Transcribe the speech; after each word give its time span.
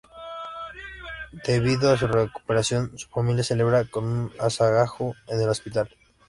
Debido 1.45 1.91
a 1.91 1.95
su 1.99 2.07
recuperación, 2.07 2.97
su 2.97 3.07
familia 3.07 3.43
celebra 3.43 3.85
con 3.85 4.05
un 4.05 4.31
agasajo 4.39 5.13
en 5.27 5.39
el 5.39 5.47
hospital. 5.49 5.91